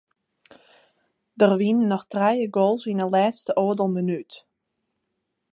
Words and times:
Der 1.39 1.51
wiene 1.59 1.83
noch 1.91 2.05
trije 2.11 2.47
goals 2.55 2.83
yn 2.91 3.01
de 3.01 3.07
lêste 3.13 3.51
oardel 3.61 3.89
minút. 3.95 4.31